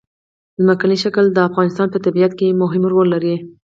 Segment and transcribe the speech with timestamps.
[0.63, 3.35] ځمکنی شکل د افغانستان په طبیعت کې مهم رول لري.